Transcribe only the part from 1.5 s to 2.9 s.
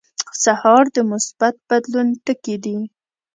بدلون ټکي دي.